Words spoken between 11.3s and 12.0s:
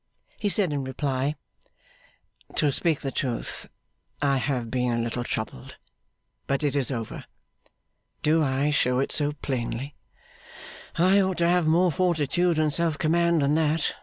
to have more